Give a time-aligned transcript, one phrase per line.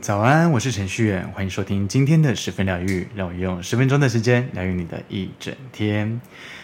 [0.00, 6.20] 早安，我是程序员，欢迎收听今天的十分疗愈，让我用十分钟的时间疗愈你的一整天。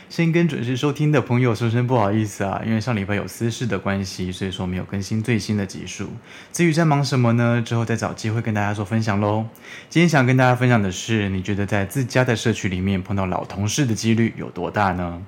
[0.08, 6.08] 先跟准时收听的朋友说声不好意思啊，因为上礼拜有私事的关系，所以说没有更新最新的集数。
[6.52, 7.60] 至于在忙什么呢？
[7.62, 9.44] 之后再找机会跟大家做分享喽。
[9.90, 15.20] 今天想跟大家分享的是，你觉得在自家的社区里面碰到老同事的几率有多大呢？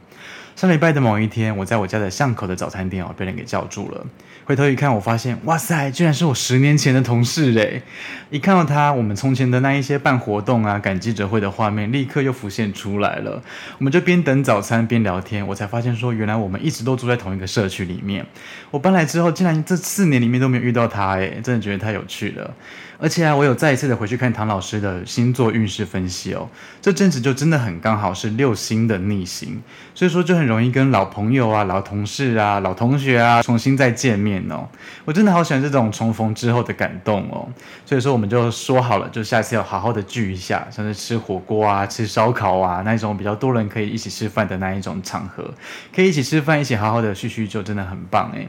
[0.56, 4.06] 上礼拜的某一天，我在我家的巷口的早餐店哦，被人给叫住了。
[4.46, 7.82] 回头一看，我发现，哇塞，居然是我十年前的同事诶！
[8.30, 13.42] 一看到他，我们从前的那一些办活动啊、赶记者会的画面，立刻又浮现出来了。
[13.76, 18.24] 我们就边等早餐边聊天，我才发现说，原来我们一直都住在同一个社区里面。
[18.70, 22.54] 我搬来之后，竟然这四年里面都没有遇到他，诶，真的觉得太有趣了。
[22.98, 26.48] 而且啊，我有再一次的回去看唐老师的星座运势分析哦，
[26.80, 29.60] 这阵子就真的很刚好是六星的逆行，
[29.94, 34.68] 所以说就很容易跟老朋友啊、老同事啊、老同学啊重新再见面哦。
[35.04, 37.48] 我真的好喜欢这种重逢之后的感动哦。
[37.84, 45.52] 所以说我们就说好了，就下次要好好的聚一下，像是吃火锅啊、吃烧烤啊那一种比较多人可以一起吃饭的那一种场合，
[45.94, 48.48] 可以一起吃饭，一起好好的叙叙旧，真的很棒诶。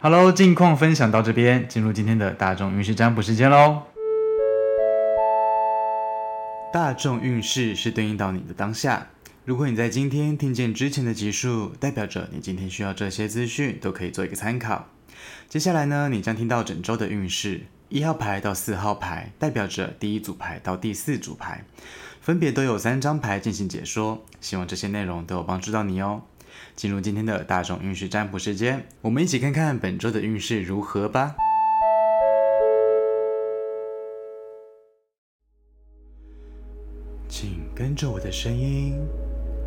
[0.00, 3.82] 哈喽，近况分享到这边，进入今天的大众运势占卜时间喽。
[6.72, 9.06] 大众运势是对应到你的当下，
[9.44, 14.86] 如果你在今天听见之前的集数，代表着你今天需要这些资讯，都可以做一个参考。
[15.48, 21.64] 接下来呢，你将听到整周的运势，一号牌到四号牌，代表着第一组牌到第四组牌，
[22.20, 26.22] 分别都有三张牌进行解说，希望这些内容都有帮助到你哦。
[26.76, 31.34] 进入今天的大众运势占卜时间，我们一起看看本周的运势如何吧。
[37.28, 38.94] 请跟着我的声音，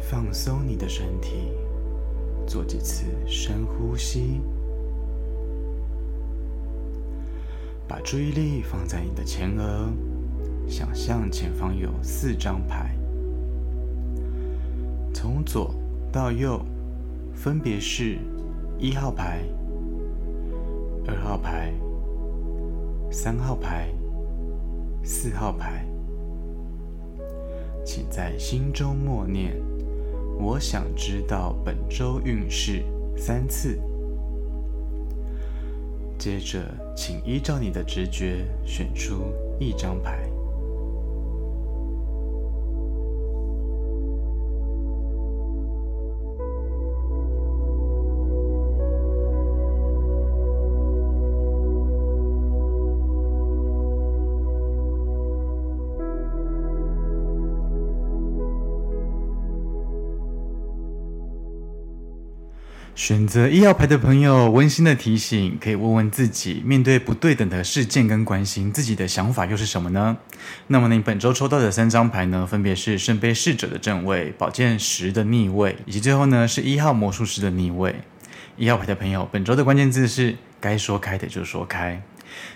[0.08, 1.50] 放松你的身体，
[2.46, 4.40] 做几次深呼吸，
[7.88, 9.92] 把注意力放在你的前额，
[10.68, 12.96] 想象前方有四张牌，
[15.14, 15.74] 从左
[16.12, 16.64] 到右。
[17.34, 18.18] 分别是
[18.80, 19.42] 一号牌、
[21.06, 21.74] 二号牌、
[23.12, 23.90] 三号牌、
[25.04, 25.86] 四号牌，
[27.84, 29.62] 请在心中默念
[30.38, 32.84] “我想知道本周运势”
[33.18, 33.80] 三次。
[36.18, 36.66] 接着，
[36.96, 40.30] 请依照你的直觉选出一张牌。
[62.96, 70.16] 选择一号牌的朋友，温馨的提醒，可以问问自己，面对不对等的事件跟关心，自己的想法又是什么呢？
[70.68, 77.94] 那么你本周抽到的三张牌呢，分别是圣杯侍者的正位、宝剑十的逆位，以及最后呢是一号魔术师的逆位。
[78.56, 82.02] 一号牌的朋友，本周的关键字是该说开的就说开。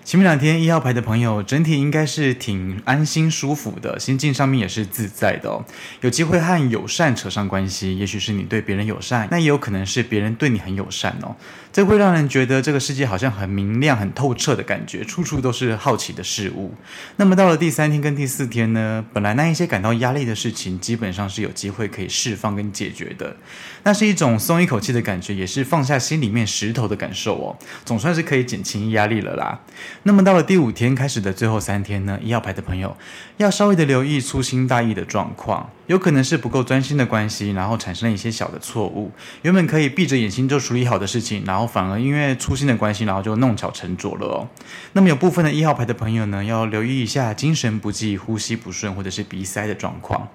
[0.03, 5.63] 前面两天一号牌的朋友，整体应该是挺安心舒服的，心境上面也是自在的哦。
[6.01, 11.35] 有机会和友善扯上关系，也许是你对别人友善，那也有可能是别人对你很友善哦。
[11.71, 16.73] 这会让人觉得这个世界好像很明亮、很透彻的感觉，处处都是好奇的事物。
[17.17, 23.35] 那么到了第三天跟第四天呢，本来那一些感到压力的事情，基本上是有机会可以释放跟解决的。
[23.83, 27.55] 那是一种松一口气的感觉，也是放下心里面石头的感受哦。
[27.85, 29.59] 总算是可以减轻压力了啦。
[30.03, 32.95] 那么到了第五天开始的最后三天呢，一号牌的朋友
[33.37, 39.11] 要稍微的留意粗心大意的状况，有可能是不够专心的关系，然后产生了一些小的错误。
[39.41, 44.47] 原本可以闭着眼睛就处理好的事情，然后反而因为粗心的关系，然后就弄巧成拙了哦。
[44.93, 50.27] 那么有部分的一号牌的朋友呢，要留意一下精神不济、呼吸不顺或者是鼻塞的状况。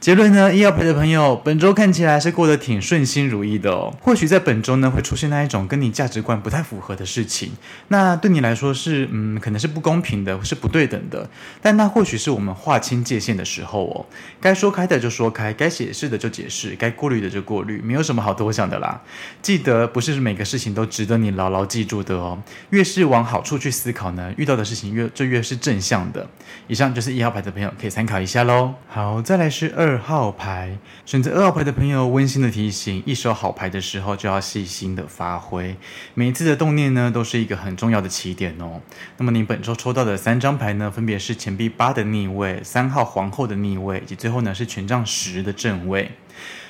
[0.00, 3.92] 结论呢，一号牌的朋友本周看起来是过得挺顺心如意的哦。
[4.00, 7.52] 或许在本周呢，会出现那一种跟你价值观不太符合的事情，
[7.88, 11.26] 那对你来说都是嗯，可能是不公平的，是不对等的。
[11.62, 14.04] 但那或许是我们划清界限的时候哦。
[14.42, 19.00] 该说开的就说开，该解释的就解释，该过滤的就过滤，没有什么好多想的啦。
[19.40, 22.42] 记得不是每个事情都值得你牢牢记住的哦。
[22.68, 26.28] 越是往好处去思考呢，遇到的事情越就越是正向的。
[26.66, 28.74] 以上就是一号牌的朋友可以参考一下喽。
[28.86, 30.76] 好，再来是二号牌，
[31.06, 35.74] 选择二号牌的朋友，温馨的提醒：一手好牌的时候就要细心的发挥，
[36.12, 38.80] 每一次的动念呢，都是一个很重要的起点哦。
[39.16, 46.10] 那么你本周抽到的三张牌呢，分别是钱币八的逆位、三号皇后的逆位，以及最后呢是权杖十的正位。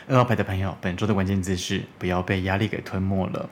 [0.08, 3.48] 二号牌的朋友，本周的关键字是不要被压力给吞没了。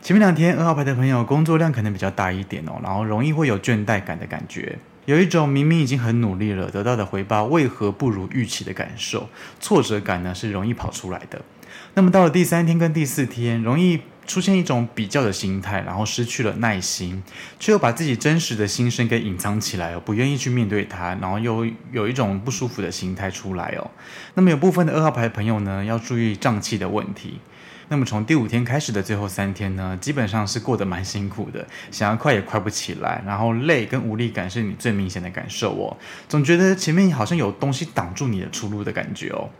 [0.00, 9.28] 前面两天，二号牌的朋友工作量可能比较大一点哦，然后容易会有倦怠感的感觉，有一种明明已经很努力了，得到的回报为何不如预期的感受，
[9.60, 11.40] 挫折感呢是容易跑出来的。
[11.94, 17.22] 那么到了第三天跟第四天，容易出现一种比较的心态，然后失去了耐心，
[17.60, 23.90] 却又把自己真实的心声给隐藏起来哦，不愿意去面对它，然后又有一种不舒服的心态出来哦。
[24.32, 27.38] 那么有部分的二号牌朋友呢，要注意胀气的问题。
[27.88, 35.94] 那么从第五天开始的最后三天呢，基本上是过得蛮辛苦的，想要快也快不起来，然后累跟无力感是你最明显的感受哦，
[36.26, 39.50] 总觉得前面好像有东西挡住你的出路的感觉哦。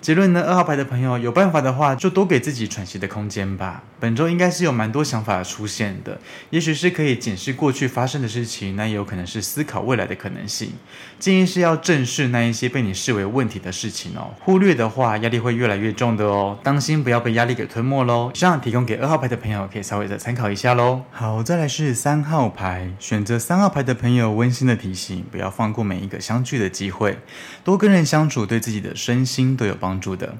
[0.00, 3.82] 结论呢，二号牌的朋友有办法的话，就多给自己喘息的空间吧。
[3.98, 6.18] 本周应该是有蛮多想法出现的，
[6.48, 10.72] 也许是可以检视过去发生的事情，那也有可能是思考未来的可能性。
[11.18, 16.58] 建议是要正视那一些被你视为问题的事情哦，忽略的话，压力会越来越重的哦。
[16.62, 18.30] 当心不要被压力给吞没喽。
[18.34, 21.02] 以上提供给二号牌的朋友可以稍微的参考一下喽。
[21.10, 27.18] 好，再来是三号牌，选择三号牌的朋友，温馨的提醒，不要放过每一个相聚的机会，
[27.62, 30.34] 多跟人相处，对自己的身心都有帮助的。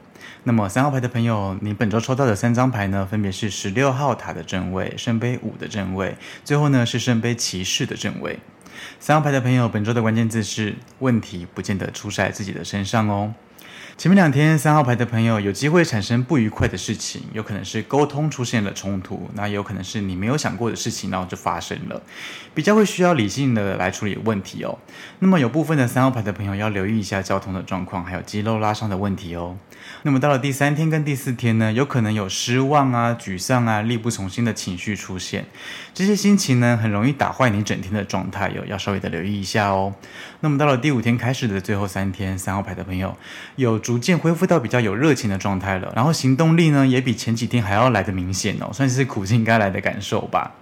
[0.44, 8.38] 那么三号牌的朋友，你本周抽到的三张牌呢，分别是十六号塔的正位、圣杯五的正位，最后呢是圣杯骑士的正位。
[8.98, 13.34] 三号牌的朋友，本周的关键字是问题，不见得出在自己的身上哦。
[14.00, 22.00] 前面两天，三号牌的朋友有机会产生不愉快的事情，有可能是沟通出现了冲突，那也有可能是你没有想过的事情，然后就发生了，
[22.54, 24.78] 比较会需要理性的来处理问题哦。
[25.18, 29.58] 那么有部分的三号牌的朋友要留意一下交通的状况，还有肌肉拉伤的问题哦。
[30.02, 35.44] 那么到了第三天跟第四天呢，有可能有失望啊、沮丧啊、力不从心的情绪出现，
[35.92, 39.94] 这些心情呢，很容易打坏你整天的状态哟，要稍微的留意一下哦。
[40.40, 43.14] 那么到了第五天开始的最后三天，三号牌的朋友
[43.56, 50.52] 有逐渐恢复到比较有热情的状态了，然后行动力呢也比前几天还要来的明显哦，算是苦尽甘来的感受吧。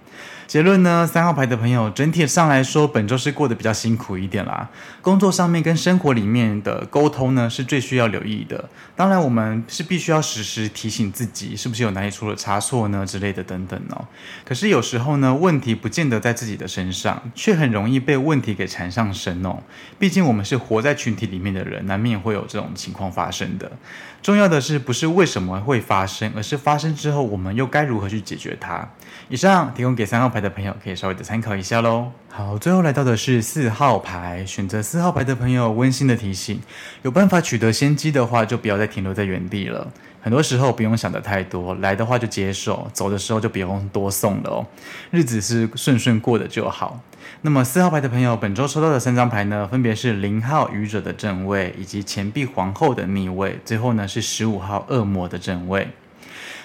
[0.49, 4.67] 结论呢，三号牌的朋友整体上来说，本周是过得比较辛苦一点啦。
[4.99, 8.67] 工作上面跟生活里面的沟通呢，是最需要留意的。
[8.95, 14.07] 当然，我们是必须要时时提醒自己，是不是有哪里出了差错呢之类的等等哦。
[14.43, 19.59] 可是有时候呢，问题不见得在自己的身上，却很容易被问题给缠上身哦。
[19.99, 23.71] 毕竟我们是活在群体里面的人，难免会有这种情况发生的。
[24.21, 28.87] 重要的是，不是为什么会发生，而是发生之后，我们又该如何去解决它。
[29.29, 32.11] 以上提供给三号牌的朋友，可以稍微的参考一下喽。
[32.29, 36.59] 好，最后来到的是四号牌，选择四号牌的朋友，温馨的提醒：
[37.03, 39.87] 有办法取得先机的话，就不要再停留在原地了。
[40.21, 44.65] 很多时候不用想的太多，来的话就接受，走的时候就不用多送了哦。
[45.11, 46.99] 日子是顺顺过的就好。
[47.41, 55.87] 那么四号牌的朋友，本周抽到的三张牌呢，分别是零号愚者的正位，以及钱币皇后的逆位，最后呢是十五号恶魔的正位。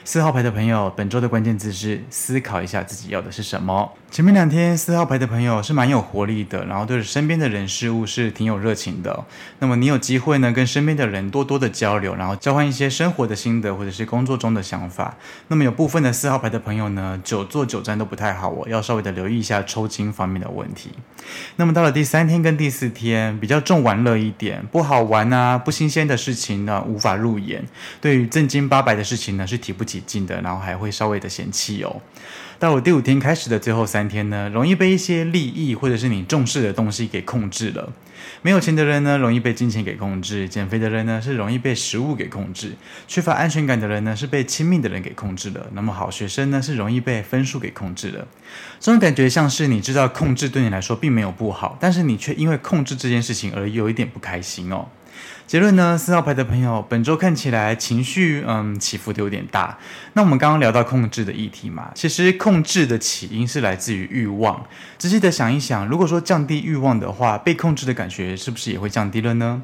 [0.04, 3.92] 四号牌的朋友，本周的关键字是思考一下自己要的是什么。
[4.14, 9.24] 前面两天四号牌的朋友是蛮有活力的，然后对身边的人事物是挺有热情的。
[9.58, 15.16] 那么你有机会呢，跟身边的人多多的交流，然后交换一些生活的心得或者是工作中的想法。
[15.48, 20.90] 那么有部分的四号牌的朋友呢，久坐久站都不太好哦，要稍微的留意一下抽筋方面的问题。
[21.56, 27.64] 那么到了第三天跟第四天，比较重玩乐一点，不好玩啊，不新鲜的事情呢，无法入眼。
[28.00, 32.00] 对于正经八百的事情呢，是提不起劲的，然后还会稍微的嫌弃哦。
[32.64, 37.92] 到我第五天开始的最后三天呢，容易被一些利益或者是你重视的东西给控制了。
[38.40, 42.68] 没有钱的人呢，容易被金钱给控制；减肥的人呢，是容易被食物给控制；
[43.06, 45.66] 缺乏安全感的人呢，是被亲密的人给控制了。
[45.74, 48.26] 那么好学生呢，是容易被分数给控制了。
[48.80, 54.88] 这种感觉像是你知道控制对你来说并没有不好，但是你却因为控制这件事情而有一点不开心哦。
[55.46, 59.78] 结论呢，四号牌的朋友，本周看起来情绪嗯起伏的有点大。
[60.14, 64.64] 那我们刚刚聊到控制的议题嘛，其实控制的起因是来自于欲望。
[64.96, 69.62] 仔细的想一想，如果说降低欲望的话，被控制的感觉是不是也会降低了呢？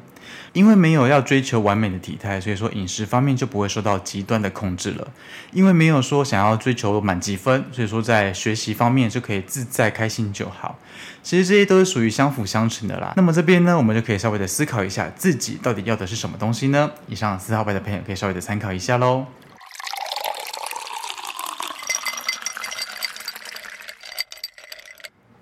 [0.53, 5.07] 因为没有要追求完美的体态，所以说饮食方面就不会受到极端的控制了。
[5.51, 10.77] 因为没有说想要追求满级分，所以说在学习方面就可以自在开心就好。
[11.23, 13.13] 其实这些都是属于相辅相成的啦。
[13.15, 16.89] 那么这边呢，我们就可以稍微的思考一下自己到底要的是什么东西呢？
[17.07, 19.25] 以上四号牌的朋友可以稍微的参考一下喽。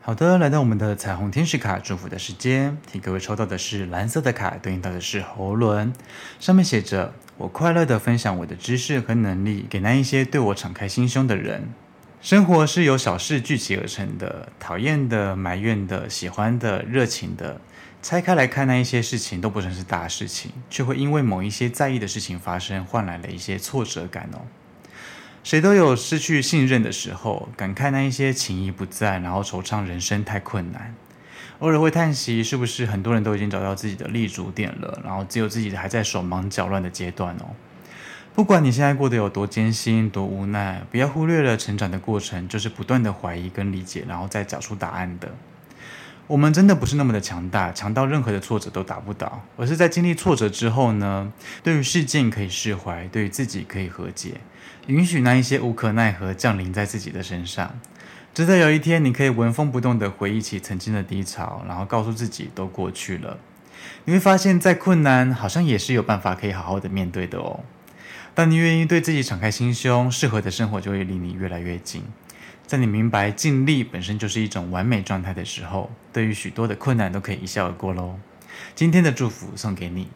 [0.09, 5.93] 好的，来到我们的彩虹天使卡祝福的时间，替各位抽到的是蓝色的卡，对应到的是喉轮，
[6.39, 11.69] 上面写着：“我快乐地分享我的知识和能力，给那一些对我敞开心胸的人。”
[12.23, 17.61] 生活是由小事聚集而成的，讨厌的、埋怨的、喜欢的、热情的，
[18.01, 24.41] 拆开来看，那一些事情都不算是大事情，却会因为某一些在意的事情发生，换来了一些挫折感哦。
[25.43, 30.93] 谁都有失去信任的时候，感慨那一些情谊不在，然后惆怅人生太困难。
[31.59, 37.55] 偶尔会叹息，是不是很多人都已经找到自己的立足点了，然后只有自己还在手忙脚乱的阶段哦。
[38.33, 45.29] 不管你现在过得有多艰辛、多无奈，不要忽略了成长的过程，就是不断的怀疑跟理解，然后再找出答案的。
[46.29, 51.33] 我们真的不是那么的强大，强到任何的挫折都打不倒，而是在经历挫折之后呢，
[51.63, 54.35] 对于事件可以释怀，对于自己可以和解，
[54.85, 57.79] 允许那一些无可奈何降临在自己的身上，
[58.31, 63.39] 直到有一天你可以纹风不动地回忆起曾经的低潮，然后告诉自己都过去了。
[64.05, 67.61] 你会发现，再困难好像也是有办法可以好好的面对的哦。
[68.35, 72.03] 当你愿意对自己敞开心胸，适合的生活就会离你越来越近。
[72.69, 78.19] 在你明白尽力本身就是一种完美状态的时候，对于许多的困难都可以一笑而过喽。
[78.75, 80.09] 今天的祝福送给你。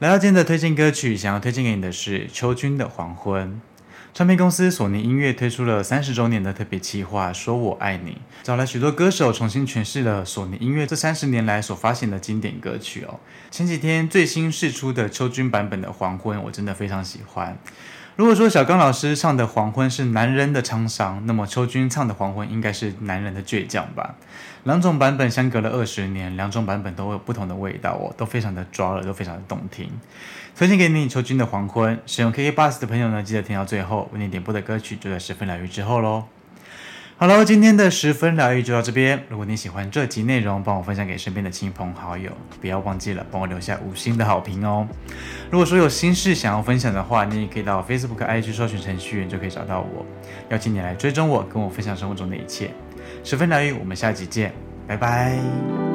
[0.00, 3.48] 来到今天的推荐歌曲，想要推荐给你的是秋君的《黄昏》。
[4.12, 13.18] 唱片公司索尼音乐推出了三十周年的特别企划，说我爱你，找了许多歌手重新诠释了索尼音乐这三十年来所发行的经典歌曲哦。
[13.50, 17.56] 前几天最新释出的秋君版本的《黄昏》，我真的非常喜欢。
[18.16, 24.14] 如果说小刚老师唱的《黄昏》是男人的沧桑，那么秋君唱的《黄昏》应该是男人的倔强吧？
[24.64, 29.90] 两种版本相隔了二十年，两种版本都有不同的味道哦，都非常的抓耳，都非常的动听。
[30.56, 36.24] 推荐给你秋君的《黄昏》，使用 KK Bus 的朋友呢，记得听到最后，为你点播的歌曲就在十分疗愈之后喽。
[37.18, 39.24] 好了，今天的十分疗愈就到这边。
[39.30, 42.30] 如果你喜欢这集内容，帮我分享给身边的亲朋好友，
[42.60, 44.86] 不要忘记了帮我留下五星的好评哦。
[45.50, 50.04] 如果说有心事想要分享的话，你也可以到 Facebook、IG 搜寻程序员就可以找到我。
[50.50, 52.70] 邀请你来追踪我，跟我分享生活中的一切。
[53.24, 54.52] 十分疗愈，我们下集见，
[54.86, 55.85] 拜拜。